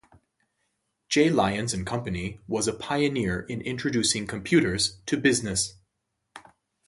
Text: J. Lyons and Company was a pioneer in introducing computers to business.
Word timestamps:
J. 1.09 1.29
Lyons 1.29 1.75
and 1.75 1.85
Company 1.85 2.39
was 2.47 2.67
a 2.67 2.73
pioneer 2.73 3.41
in 3.41 3.61
introducing 3.61 4.25
computers 4.25 4.97
to 5.05 5.15
business. 5.15 5.75